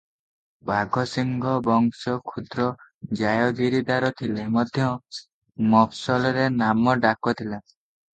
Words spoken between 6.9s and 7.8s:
ଡାକ ଥିଲା।